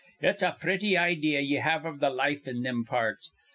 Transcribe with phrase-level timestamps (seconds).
[0.19, 3.29] It's a pretty idee ye have iv th' life in thim parts.